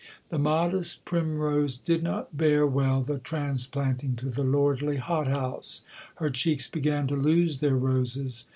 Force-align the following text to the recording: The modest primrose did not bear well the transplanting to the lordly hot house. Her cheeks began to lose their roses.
The 0.29 0.39
modest 0.39 1.05
primrose 1.05 1.77
did 1.77 2.01
not 2.01 2.35
bear 2.35 2.65
well 2.65 3.03
the 3.03 3.19
transplanting 3.19 4.15
to 4.15 4.31
the 4.31 4.41
lordly 4.41 4.97
hot 4.97 5.27
house. 5.27 5.83
Her 6.15 6.31
cheeks 6.31 6.67
began 6.67 7.05
to 7.05 7.15
lose 7.15 7.59
their 7.59 7.75
roses. 7.77 8.45